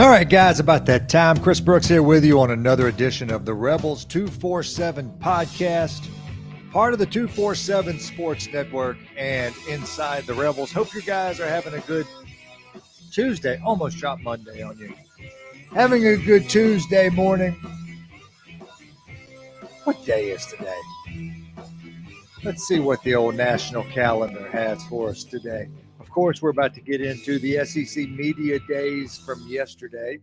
[0.00, 1.36] All right, guys, about that time.
[1.36, 6.08] Chris Brooks here with you on another edition of the Rebels 247 podcast,
[6.72, 10.72] part of the 247 Sports Network and inside the Rebels.
[10.72, 12.06] Hope you guys are having a good
[13.12, 13.60] Tuesday.
[13.62, 14.94] Almost dropped Monday on you.
[15.74, 17.52] Having a good Tuesday morning.
[19.84, 20.80] What day is today?
[22.42, 25.68] Let's see what the old national calendar has for us today.
[26.00, 30.18] Of course, we're about to get into the SEC Media Days from yesterday.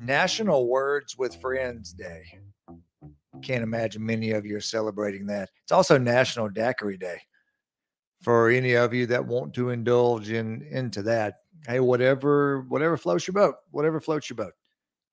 [0.00, 2.24] National Words with Friends Day.
[3.42, 5.50] Can't imagine many of you are celebrating that.
[5.62, 7.20] It's also National Daiquiri Day.
[8.22, 11.34] For any of you that want to indulge in into that,
[11.68, 14.54] hey, whatever whatever floats your boat, whatever floats your boat.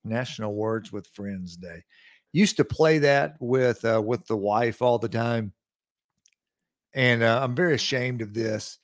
[0.05, 1.83] National Words with Friends Day.
[2.31, 5.51] Used to play that with uh, with the wife all the time,
[6.93, 8.79] and uh, I'm very ashamed of this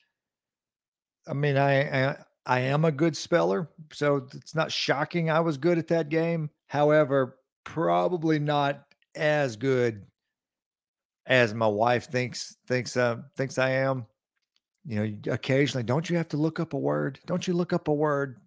[1.27, 5.57] I mean, I, I I am a good speller, so it's not shocking I was
[5.57, 6.49] good at that game.
[6.67, 10.05] However, probably not as good
[11.25, 14.05] as my wife thinks thinks uh, thinks I am.
[14.85, 17.19] You know, occasionally, don't you have to look up a word?
[17.25, 18.39] Don't you look up a word?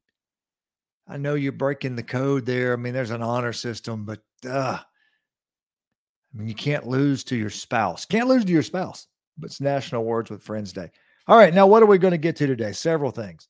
[1.07, 2.73] I know you're breaking the code there.
[2.73, 7.51] I mean, there's an honor system, but uh, I mean, you can't lose to your
[7.51, 8.05] spouse.
[8.07, 9.07] Can't lose to your spouse.
[9.39, 10.91] But it's National Words with Friends Day.
[11.29, 12.73] All right, now what are we going to get to today?
[12.73, 13.49] Several things.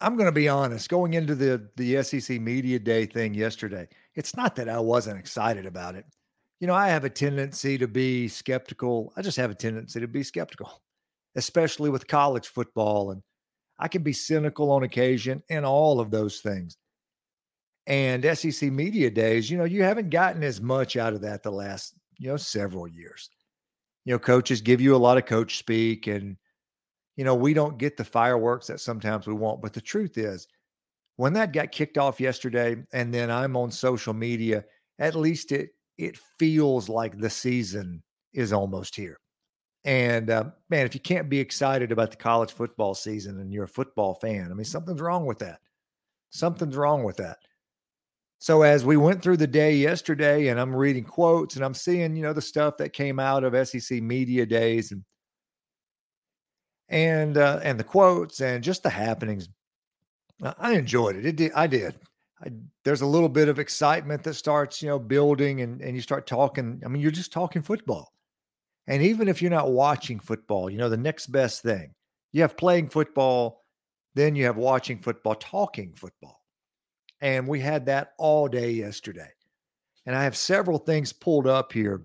[0.00, 0.88] I'm going to be honest.
[0.88, 5.66] Going into the the SEC media day thing yesterday, it's not that I wasn't excited
[5.66, 6.04] about it.
[6.60, 9.12] You know, I have a tendency to be skeptical.
[9.16, 10.82] I just have a tendency to be skeptical,
[11.34, 13.22] especially with college football, and
[13.78, 16.76] I can be cynical on occasion, and all of those things.
[17.86, 21.52] And SEC media days, you know, you haven't gotten as much out of that the
[21.52, 23.30] last you know several years
[24.06, 26.38] you know, coaches give you a lot of coach speak and
[27.16, 30.46] you know, we don't get the fireworks that sometimes we want, but the truth is
[31.16, 34.64] when that got kicked off yesterday and then I'm on social media,
[34.98, 38.02] at least it it feels like the season
[38.32, 39.18] is almost here.
[39.84, 43.64] And uh, man, if you can't be excited about the college football season and you're
[43.64, 45.60] a football fan, I mean, something's wrong with that.
[46.30, 47.38] Something's wrong with that.
[48.38, 52.14] So as we went through the day yesterday and I'm reading quotes and I'm seeing,
[52.14, 55.04] you know, the stuff that came out of SEC media days and
[56.88, 59.48] and uh, and the quotes and just the happenings,
[60.58, 61.26] I enjoyed it.
[61.26, 61.52] It did.
[61.52, 61.96] I did.
[62.44, 62.50] I,
[62.84, 66.26] there's a little bit of excitement that starts, you know, building and and you start
[66.26, 66.82] talking.
[66.84, 68.12] I mean, you're just talking football.
[68.86, 71.92] And even if you're not watching football, you know, the next best thing
[72.32, 73.64] you have playing football,
[74.14, 76.35] then you have watching football, talking football.
[77.26, 79.28] And we had that all day yesterday.
[80.06, 82.02] And I have several things pulled up here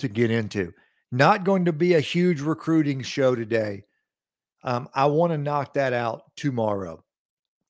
[0.00, 0.72] to get into.
[1.12, 3.84] Not going to be a huge recruiting show today.
[4.64, 7.04] Um, I want to knock that out tomorrow.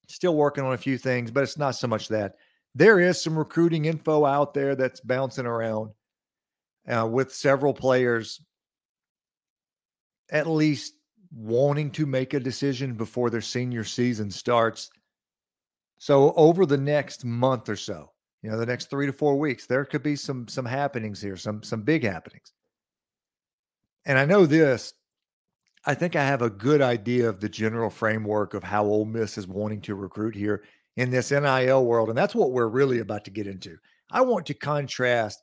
[0.08, 2.36] Still working on a few things, but it's not so much that.
[2.74, 5.90] There is some recruiting info out there that's bouncing around
[6.88, 8.40] uh, with several players
[10.30, 10.94] at least
[11.30, 14.88] wanting to make a decision before their senior season starts.
[16.00, 18.10] So over the next month or so,
[18.42, 21.36] you know, the next three to four weeks, there could be some some happenings here,
[21.36, 22.54] some some big happenings.
[24.06, 24.94] And I know this.
[25.84, 29.36] I think I have a good idea of the general framework of how Ole Miss
[29.36, 30.64] is wanting to recruit here
[30.96, 33.76] in this NIL world, and that's what we're really about to get into.
[34.10, 35.42] I want to contrast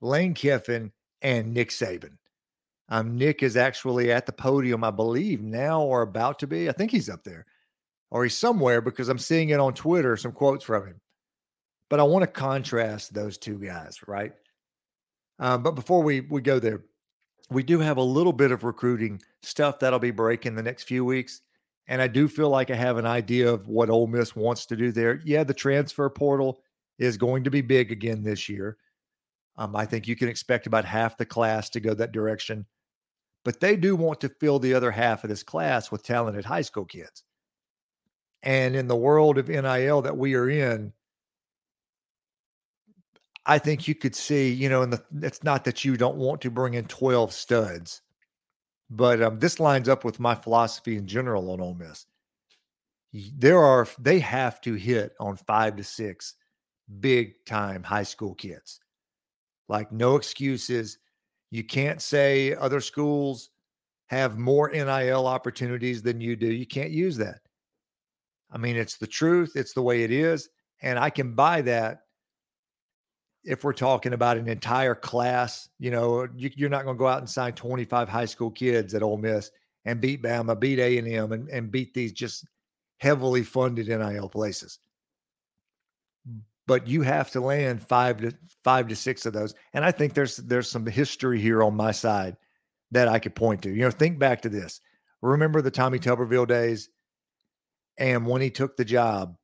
[0.00, 2.18] Lane Kiffin and Nick Saban.
[2.88, 6.68] Um, Nick is actually at the podium, I believe, now or about to be.
[6.68, 7.46] I think he's up there
[8.10, 11.00] or he's somewhere because I'm seeing it on Twitter, some quotes from him.
[11.88, 14.32] But I want to contrast those two guys, right?
[15.38, 16.82] Uh, but before we we go there,
[17.50, 21.04] we do have a little bit of recruiting stuff that'll be breaking the next few
[21.04, 21.40] weeks.
[21.88, 24.76] And I do feel like I have an idea of what Ole Miss wants to
[24.76, 25.20] do there.
[25.24, 26.62] Yeah, the transfer portal
[26.98, 28.76] is going to be big again this year.
[29.56, 32.66] Um, I think you can expect about half the class to go that direction.
[33.44, 36.62] But they do want to fill the other half of this class with talented high
[36.62, 37.24] school kids.
[38.42, 40.92] And in the world of NIL that we are in,
[43.46, 46.50] I think you could see, you know, and it's not that you don't want to
[46.50, 48.02] bring in 12 studs,
[48.90, 52.06] but um, this lines up with my philosophy in general on Ole Miss.
[53.12, 56.34] There are, they have to hit on five to six
[57.00, 58.80] big time high school kids.
[59.68, 60.98] Like, no excuses.
[61.50, 63.50] You can't say other schools
[64.06, 66.46] have more NIL opportunities than you do.
[66.46, 67.40] You can't use that.
[68.52, 70.48] I mean, it's the truth, it's the way it is.
[70.82, 72.02] And I can buy that
[73.44, 75.68] if we're talking about an entire class.
[75.78, 78.94] You know, you, are not going to go out and sign 25 high school kids
[78.94, 79.50] at Ole Miss
[79.84, 82.46] and beat Bama, beat A&M, and, and beat these just
[82.98, 84.78] heavily funded NIL places.
[86.66, 88.32] But you have to land five to
[88.62, 89.54] five to six of those.
[89.72, 92.36] And I think there's there's some history here on my side
[92.92, 93.70] that I could point to.
[93.70, 94.80] You know, think back to this.
[95.22, 96.88] Remember the Tommy Tuberville days?
[98.00, 99.36] And when he took the job,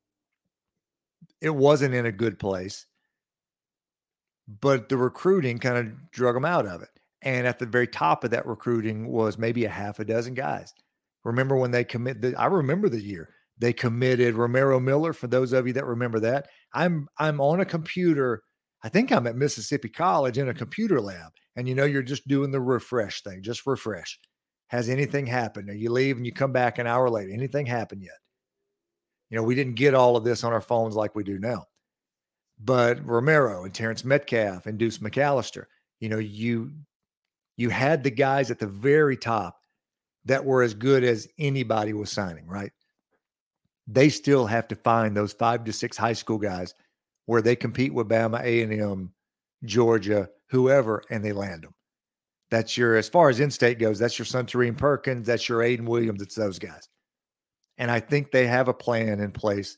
[1.39, 2.85] it wasn't in a good place.
[4.47, 6.89] But the recruiting kind of drug him out of it.
[7.21, 10.73] And at the very top of that recruiting was maybe a half a dozen guys.
[11.23, 15.13] Remember when they commit the, I remember the year they committed Romaro Miller.
[15.13, 18.43] For those of you that remember that, I'm I'm on a computer.
[18.83, 22.27] I think I'm at Mississippi College in a computer lab, and you know you're just
[22.27, 24.19] doing the refresh thing, just refresh.
[24.67, 25.69] Has anything happened?
[25.69, 27.31] Or you leave and you come back an hour later.
[27.31, 28.17] Anything happened yet?
[29.29, 31.65] You know, we didn't get all of this on our phones like we do now.
[32.59, 35.65] But Romaro and Terrence Metcalf and Deuce McAllister,
[35.99, 36.71] you know, you
[37.57, 39.57] you had the guys at the very top
[40.25, 42.71] that were as good as anybody was signing, right?
[43.87, 46.73] They still have to find those five to six high school guys
[47.25, 49.11] where they compete with Bama, A&M,
[49.65, 51.73] Georgia, whoever, and they land them.
[52.51, 56.21] That's your, as far as in-state goes, that's your Suntarine Perkins, that's your Aiden Williams,
[56.21, 56.87] it's those guys.
[57.77, 59.77] And I think they have a plan in place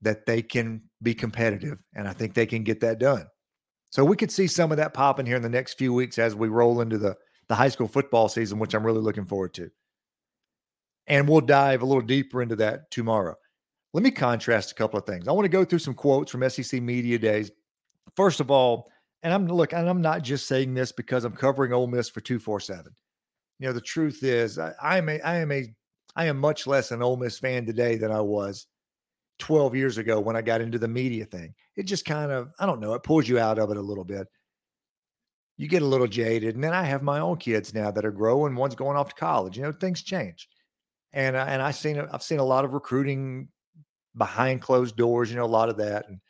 [0.00, 3.26] that they can be competitive, and I think they can get that done.
[3.90, 6.34] So we could see some of that popping here in the next few weeks as
[6.34, 7.16] we roll into the,
[7.48, 9.70] the high school football season, which I'm really looking forward to.
[11.06, 13.34] And we'll dive a little deeper into that tomorrow.
[13.94, 15.26] Let me contrast a couple of things.
[15.26, 17.50] I want to go through some quotes from SEC Media Days.
[18.14, 18.90] First of all,
[19.22, 22.20] and I'm look, and I'm not just saying this because I'm covering Ole Miss for
[22.20, 22.92] 247.
[23.58, 25.74] You know, the truth is I, I am a I am a
[26.18, 28.66] I am much less an Ole Miss fan today than I was
[29.38, 31.54] 12 years ago when I got into the media thing.
[31.76, 34.02] It just kind of, I don't know, it pulls you out of it a little
[34.02, 34.26] bit.
[35.58, 36.56] You get a little jaded.
[36.56, 38.56] And then I have my own kids now that are growing.
[38.56, 39.56] One's going off to college.
[39.56, 40.48] You know, things change.
[41.12, 43.48] And, and I've seen, I've seen a lot of recruiting
[44.16, 46.08] behind closed doors, you know, a lot of that.
[46.08, 46.20] And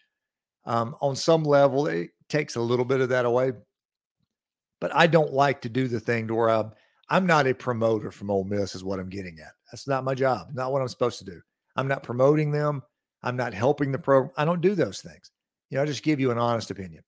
[0.67, 3.53] um, on some level, it takes a little bit of that away.
[4.83, 6.73] But I don't like to do the thing to where I'm,
[7.09, 9.53] I'm not a promoter from Ole Miss, is what I'm getting at.
[9.71, 11.41] That's not my job, not what I'm supposed to do.
[11.77, 12.83] I'm not promoting them.
[13.23, 14.33] I'm not helping the program.
[14.37, 15.31] I don't do those things.
[15.71, 17.03] You know, I just give you an honest opinion.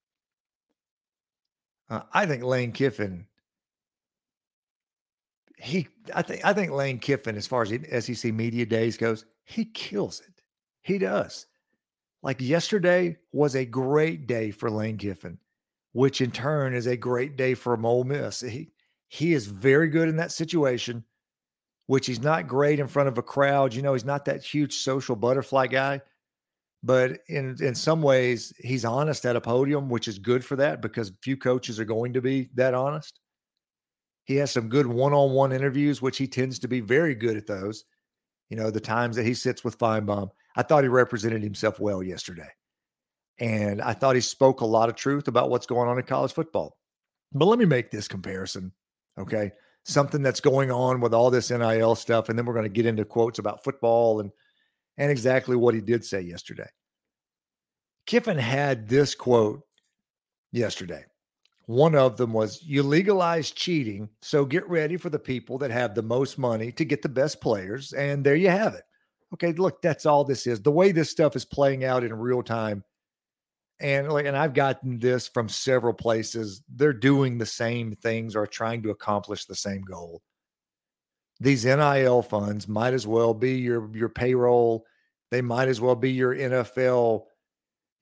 [1.88, 3.26] Uh, I think Lane Kiffin.
[5.56, 9.64] He, I think, I think Lane Kiffin, as far as SEC media days goes, he
[9.66, 10.42] kills it.
[10.82, 11.46] He does.
[12.22, 15.38] Like yesterday was a great day for Lane Kiffin,
[15.92, 18.40] which in turn is a great day for Ole Miss.
[18.40, 18.70] He
[19.08, 21.04] he is very good in that situation
[21.90, 23.74] which he's not great in front of a crowd.
[23.74, 26.00] You know, he's not that huge social butterfly guy,
[26.84, 30.82] but in in some ways, he's honest at a podium, which is good for that
[30.82, 33.18] because few coaches are going to be that honest.
[34.22, 37.82] He has some good one-on-one interviews, which he tends to be very good at those.
[38.50, 42.04] You know, the times that he sits with Finebaum, I thought he represented himself well
[42.04, 42.50] yesterday.
[43.40, 46.34] And I thought he spoke a lot of truth about what's going on in college
[46.34, 46.78] football.
[47.32, 48.70] But let me make this comparison.
[49.18, 49.50] Okay
[49.84, 52.28] something that's going on with all this NIL stuff.
[52.28, 54.30] And then we're going to get into quotes about football and
[54.98, 56.68] and exactly what he did say yesterday.
[58.06, 59.62] Kiffin had this quote
[60.52, 61.04] yesterday.
[61.66, 65.94] One of them was You legalize cheating, so get ready for the people that have
[65.94, 67.92] the most money to get the best players.
[67.92, 68.82] And there you have it.
[69.32, 70.60] Okay, look, that's all this is.
[70.60, 72.82] The way this stuff is playing out in real time
[73.80, 78.46] and like and i've gotten this from several places they're doing the same things or
[78.46, 80.22] trying to accomplish the same goal.
[81.40, 84.84] These nil funds might as well be your your payroll
[85.30, 87.24] they might as well be your nfl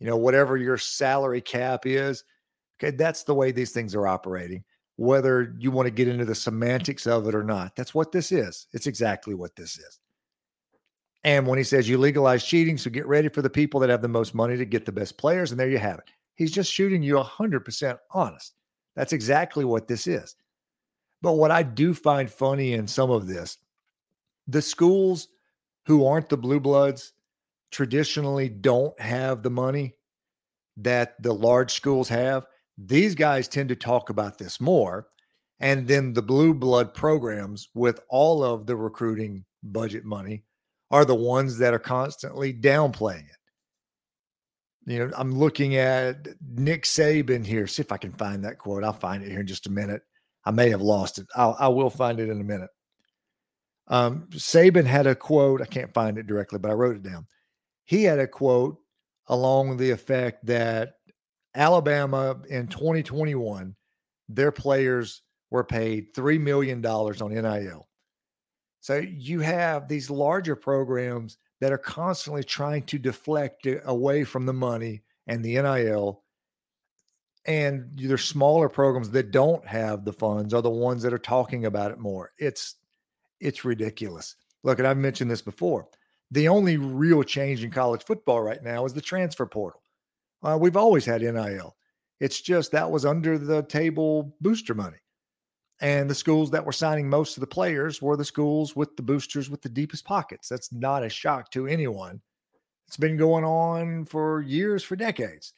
[0.00, 2.24] you know whatever your salary cap is.
[2.80, 4.64] Okay that's the way these things are operating
[4.96, 8.32] whether you want to get into the semantics of it or not that's what this
[8.32, 10.00] is it's exactly what this is
[11.24, 14.02] and when he says you legalize cheating, so get ready for the people that have
[14.02, 15.50] the most money to get the best players.
[15.50, 16.10] And there you have it.
[16.36, 18.54] He's just shooting you 100% honest.
[18.94, 20.36] That's exactly what this is.
[21.20, 23.58] But what I do find funny in some of this,
[24.46, 25.28] the schools
[25.86, 27.12] who aren't the blue bloods
[27.70, 29.94] traditionally don't have the money
[30.76, 32.46] that the large schools have.
[32.76, 35.08] These guys tend to talk about this more.
[35.60, 40.44] And then the blue blood programs with all of the recruiting budget money
[40.90, 43.36] are the ones that are constantly downplaying it.
[44.86, 47.66] You know, I'm looking at Nick Saban here.
[47.66, 48.84] See if I can find that quote.
[48.84, 50.02] I'll find it here in just a minute.
[50.46, 51.26] I may have lost it.
[51.36, 52.70] I'll, I will find it in a minute.
[53.88, 55.60] Um, Saban had a quote.
[55.60, 57.26] I can't find it directly, but I wrote it down.
[57.84, 58.78] He had a quote
[59.26, 60.94] along the effect that
[61.54, 63.74] Alabama in 2021,
[64.28, 67.87] their players were paid $3 million on NIL.
[68.80, 74.52] So you have these larger programs that are constantly trying to deflect away from the
[74.52, 76.22] money and the NIL.
[77.46, 81.64] And there's smaller programs that don't have the funds are the ones that are talking
[81.64, 82.32] about it more.
[82.38, 82.76] It's
[83.40, 84.34] it's ridiculous.
[84.64, 85.88] Look, and I've mentioned this before.
[86.30, 89.82] The only real change in college football right now is the transfer portal.
[90.42, 91.76] Uh, we've always had NIL.
[92.20, 94.98] It's just that was under the table booster money.
[95.80, 99.02] And the schools that were signing most of the players were the schools with the
[99.02, 100.48] boosters with the deepest pockets.
[100.48, 102.20] That's not a shock to anyone.
[102.88, 105.52] It's been going on for years, for decades.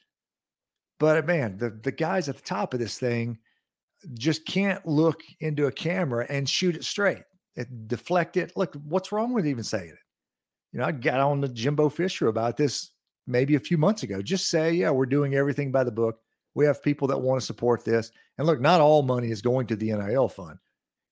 [0.98, 3.38] But uh, man, the, the guys at the top of this thing
[4.14, 7.22] just can't look into a camera and shoot it straight.
[7.56, 8.52] It deflect it.
[8.56, 9.98] Look, what's wrong with even saying it?
[10.72, 12.90] You know, I got on the Jimbo Fisher about this
[13.26, 14.22] maybe a few months ago.
[14.22, 16.18] Just say, yeah, we're doing everything by the book.
[16.54, 18.10] We have people that want to support this.
[18.38, 20.58] And look, not all money is going to the NIL fund.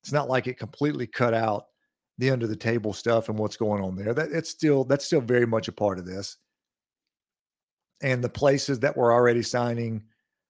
[0.03, 1.67] It's not like it completely cut out
[2.19, 4.15] the under the table stuff and what's going on there.
[4.15, 6.37] That it's still that's still very much a part of this.
[8.01, 10.05] And the places that were already signing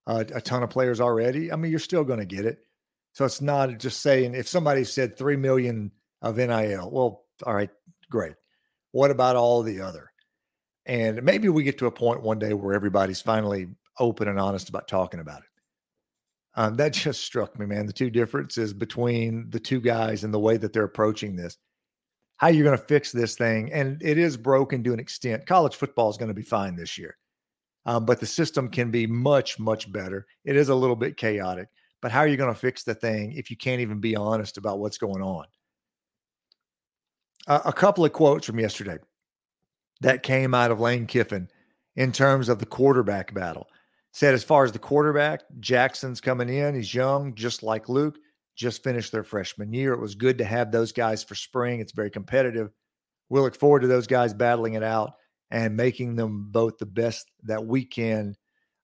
[0.07, 2.59] uh, a ton of players already, I mean, you're still going to get it.
[3.13, 5.91] So it's not just saying if somebody said three million
[6.21, 7.69] of NIL, well, all right,
[8.09, 8.35] great.
[8.91, 10.11] What about all the other?
[10.85, 13.67] And maybe we get to a point one day where everybody's finally
[13.99, 15.49] open and honest about talking about it.
[16.55, 17.85] Um, that just struck me, man.
[17.85, 21.57] The two differences between the two guys and the way that they're approaching this.
[22.37, 25.45] How you're going to fix this thing, and it is broken to an extent.
[25.45, 27.17] College football is going to be fine this year,
[27.85, 30.25] um, but the system can be much, much better.
[30.45, 31.67] It is a little bit chaotic,
[32.01, 34.57] but how are you going to fix the thing if you can't even be honest
[34.57, 35.45] about what's going on?
[37.47, 38.99] A couple of quotes from yesterday
[39.99, 41.49] that came out of Lane Kiffin
[41.95, 43.67] in terms of the quarterback battle
[44.19, 46.75] said as far as the quarterback, Jaxson's coming in.
[46.75, 48.17] He's young, just like Luke,
[48.53, 49.93] just finished their freshman year.
[49.93, 51.79] It was good to have those guys for spring.
[51.79, 52.69] It's very competitive.
[53.29, 55.13] We look forward to those guys battling it out
[55.51, 58.35] and making them both the best that we can,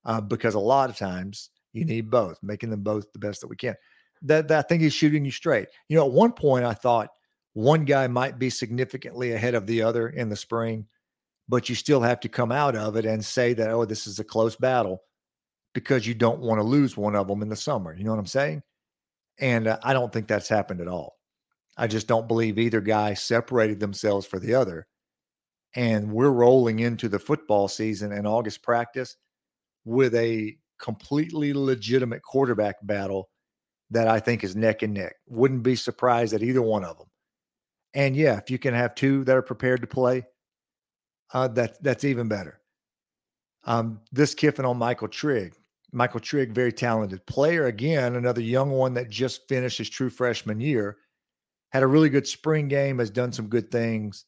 [0.05, 3.47] uh, because a lot of times you need both, making them both the best that
[3.47, 3.75] we can.
[4.21, 5.67] That, that I think he's shooting you straight.
[5.89, 7.09] You know, at one point I thought
[7.51, 10.85] one guy might be significantly ahead of the other in the spring,
[11.49, 14.19] but you still have to come out of it and say that, oh, this is
[14.19, 15.01] a close battle
[15.75, 17.93] because you don't want to lose one of them in the summer.
[17.93, 18.63] You know what I'm saying?
[19.39, 21.17] And uh, I don't think that's happened at all.
[21.77, 24.87] I just don't believe either guy separated themselves for the other.
[25.75, 29.17] And we're rolling into the football season and August practice
[29.83, 33.29] with a completely legitimate quarterback battle
[33.91, 35.15] that I think is neck and neck.
[35.27, 37.07] Wouldn't be surprised at either one of them.
[37.93, 40.23] And yeah, if you can have two that are prepared to play,
[41.33, 42.61] uh, that that's even better.
[43.65, 45.55] Um, this Kiffin on Michael Trigg.
[45.95, 47.65] Michael Trigg, very talented player.
[47.65, 50.97] Again, another young one that just finished his true freshman year.
[51.71, 54.25] Had a really good spring game, has done some good things,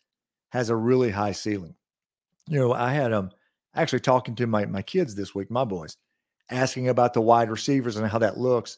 [0.50, 1.76] has a really high ceiling.
[2.48, 3.32] You know, I had um
[3.76, 5.98] actually talking to my my kids this week, my boys,
[6.50, 8.78] asking about the wide receivers and how that looks.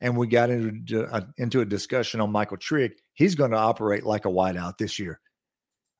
[0.00, 2.92] And we got into a, uh, into a discussion on Michael Trigg.
[3.14, 5.20] He's going to operate like a wideout this year.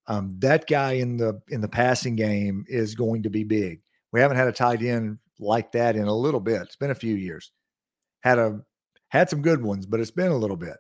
[0.09, 3.81] Um, that guy in the in the passing game is going to be big.
[4.13, 6.63] We haven't had a tight end like that in a little bit.
[6.63, 7.51] It's been a few years.
[8.21, 8.61] Had a
[9.09, 10.77] had some good ones, but it's been a little bit.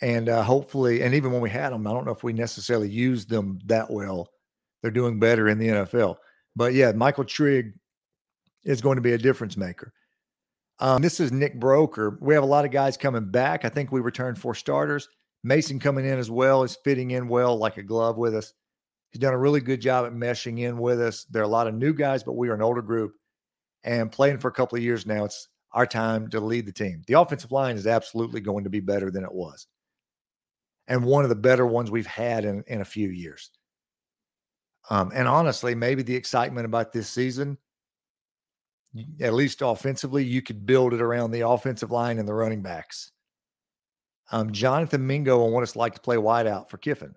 [0.00, 2.88] And uh, hopefully, and even when we had them, I don't know if we necessarily
[2.88, 4.30] used them that well.
[4.82, 6.16] They're doing better in the NFL.
[6.56, 7.72] But yeah, Michael Trigg
[8.64, 9.92] is going to be a difference maker.
[10.80, 12.18] Um, this is Nick Broeker.
[12.20, 13.64] We have a lot of guys coming back.
[13.64, 15.08] I think we returned four starters.
[15.44, 18.52] Mason coming in as well is fitting in well like a glove with us.
[19.10, 21.24] He's done a really good job at meshing in with us.
[21.24, 23.14] There are a lot of new guys, but we are an older group
[23.84, 25.24] and playing for a couple of years now.
[25.24, 27.02] It's our time to lead the team.
[27.06, 29.66] The offensive line is absolutely going to be better than it was,
[30.88, 33.50] and one of the better ones we've had in, in a few years.
[34.90, 37.56] Um, and honestly, maybe the excitement about this season,
[39.20, 43.10] at least offensively, you could build it around the offensive line and the running backs.
[44.30, 47.14] Um, Jonathan Mingo and what it's like to play wideout for Kiffin.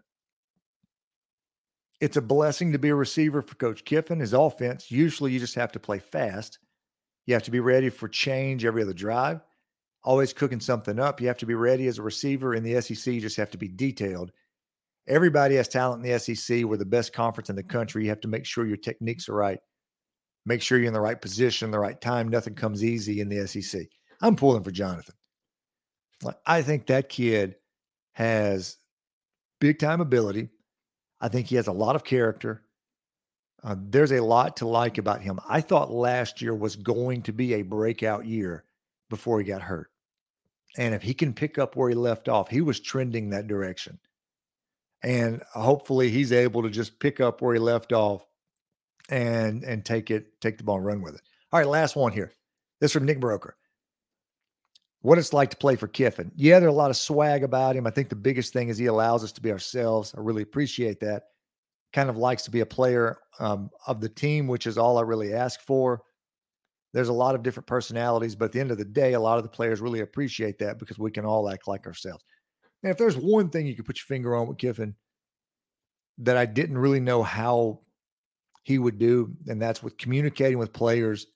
[1.99, 4.19] It's a blessing to be a receiver for Coach Kiffin.
[4.19, 6.59] His offense, usually you just have to play fast.
[7.25, 9.41] You have to be ready for change every other drive,
[10.03, 11.19] always cooking something up.
[11.19, 13.13] You have to be ready as a receiver in the SEC.
[13.13, 14.31] You just have to be detailed.
[15.07, 16.63] Everybody has talent in the SEC.
[16.63, 18.03] We're the best conference in the country.
[18.03, 19.59] You have to make sure your techniques are right.
[20.45, 22.29] Make sure you're in the right position, the right time.
[22.29, 23.87] Nothing comes easy in the SEC.
[24.21, 25.15] I'm pulling for Jonathan.
[26.45, 27.55] I think that kid
[28.13, 28.77] has
[29.59, 30.49] big time ability.
[31.19, 32.63] I think he has a lot of character.
[33.63, 35.39] Uh, there's a lot to like about him.
[35.47, 38.63] I thought last year was going to be a breakout year
[39.09, 39.89] before he got hurt.
[40.77, 43.99] And if he can pick up where he left off, he was trending that direction.
[45.01, 48.25] And hopefully he's able to just pick up where he left off
[49.09, 51.21] and and take it, take the ball and run with it.
[51.51, 52.31] All right, last one here.
[52.79, 53.53] This from Nick Broeker.
[55.07, 56.33] What it's like to play for Kiffin.
[56.35, 57.87] Yeah, there's a lot of swag about him.
[57.87, 60.13] I think the biggest thing is he allows us to be ourselves.
[60.13, 61.23] I really appreciate that.
[61.93, 65.03] Kind of likes to be a player um, of the team, which is all I
[65.03, 66.01] really ask for.
[66.91, 69.37] There's a lot of different personalities, but at the end of the day, a lot
[69.37, 72.25] of the players really appreciate that because we can all act like ourselves.
[72.83, 74.93] And if there's one thing you could put your finger on with Kiffin
[76.17, 77.79] that I didn't really know how
[78.63, 81.27] he would do, and that's with communicating with players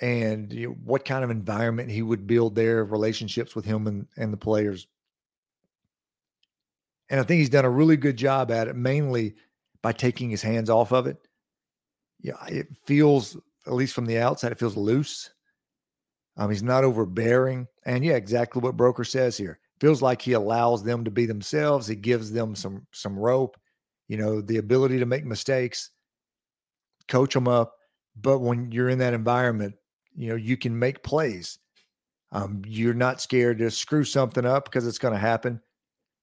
[0.00, 4.06] and you know, what kind of environment he would build their relationships with him and,
[4.16, 4.86] and the players.
[7.08, 9.36] And I think he's done a really good job at it, mainly
[9.82, 11.16] by taking his hands off of it.
[12.20, 13.36] Yeah, it feels,
[13.66, 15.30] at least from the outside, it feels loose.
[16.36, 17.68] Um, he's not overbearing.
[17.84, 19.60] And yeah, exactly what Broeker says here.
[19.80, 21.86] Feels like he allows them to be themselves.
[21.86, 23.56] He gives them some some rope,
[24.08, 25.90] you know, the ability to make mistakes,
[27.08, 27.74] coach them up.
[28.20, 29.74] But when you're in that environment,
[30.16, 31.58] you know, you can make plays.
[32.32, 35.60] Um, you're not scared to screw something up because it's going to happen.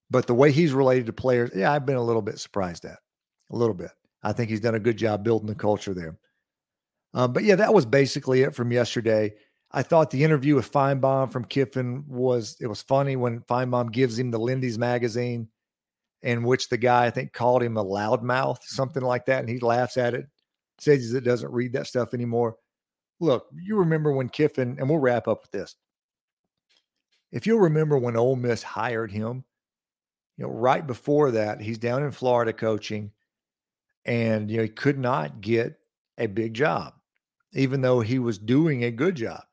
[0.10, 3.00] But the way he's related to players, yeah, I've been a little bit surprised at
[3.52, 3.92] a little bit.
[4.22, 6.18] I think he's done a good job building the culture there.
[7.14, 9.34] Um, but yeah, that was basically it from yesterday.
[9.72, 14.18] I thought the interview with Finebaum from Kiffin was it was funny when Finebaum gives
[14.20, 15.48] him the Lindy's magazine,
[16.22, 19.60] in which the guy I think called him a loudmouth, something like that, and he
[19.60, 20.26] laughs at it,
[20.80, 22.56] says it doesn't read that stuff anymore
[23.24, 25.76] look, you remember when Kiffin, and we'll wrap up with this.
[27.32, 29.44] If you'll remember when Ole Miss hired him,
[30.38, 33.12] you know, right before that, he's down in Florida coaching,
[34.06, 35.76] and you know, he could not get
[36.18, 36.94] a big job,
[37.54, 39.44] even though he was doing a good job.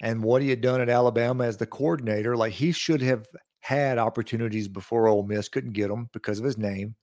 [0.00, 3.26] And what he had done at Alabama as the coordinator, like he should have
[3.60, 6.94] had opportunities before Ole Miss, couldn't get them because of his name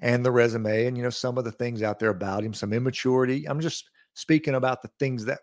[0.00, 2.72] and the resume, and you know, some of the things out there about him, some
[2.72, 3.48] immaturity.
[3.48, 5.40] I'm just speaking about the things that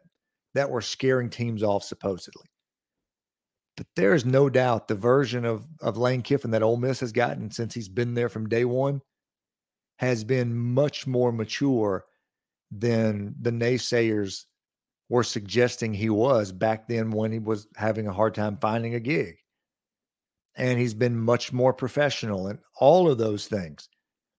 [0.56, 2.46] that were scaring teams off supposedly.
[3.78, 7.12] But there is no doubt the version of of Lane Kiffin that Ole Miss has
[7.12, 9.02] gotten since he's been there from day one
[10.00, 12.06] has been much more mature
[12.72, 14.46] than the naysayers
[15.10, 19.00] were suggesting he was back then when he was having a hard time finding a
[19.00, 19.36] gig.
[20.56, 23.90] And he's been much more professional and all of those things.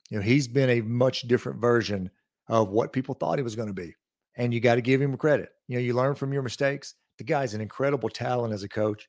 [0.09, 2.11] You know, he's been a much different version
[2.49, 3.95] of what people thought he was going to be
[4.41, 5.51] and you got to give him credit.
[5.69, 6.95] You know, you learn from your mistakes.
[7.19, 9.07] The guy's an incredible talent as a coach,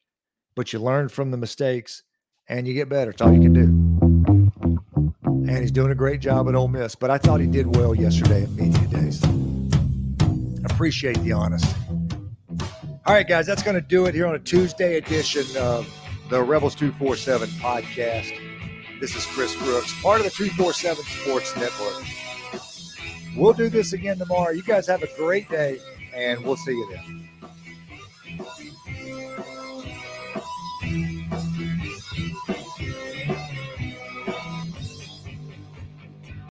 [0.58, 2.04] but you learn from the mistakes
[2.50, 3.12] and you get better.
[3.12, 3.64] It's all you can do.
[5.24, 7.96] And he's doing a great job at Ole Miss, but I thought he did well
[7.96, 9.24] yesterday at Media Days.
[10.66, 11.80] Appreciate the honesty.
[13.06, 15.88] All right, guys, that's going to do it here on a Tuesday edition of
[16.30, 18.38] the Rebels 247 podcast.
[19.00, 22.04] This is Chris Brooks, part of the 247 Sports Network.
[23.36, 24.52] We'll do this again tomorrow.
[24.52, 25.80] You guys have a great day,
[26.14, 27.21] and we'll see you then.